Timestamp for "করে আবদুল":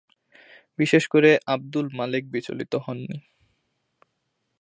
1.07-1.87